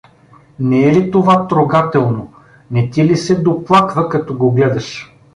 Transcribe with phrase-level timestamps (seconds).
[0.59, 2.33] Не е ли това трогателно,
[2.71, 5.15] не ти ли се доплаква, като го гледаш?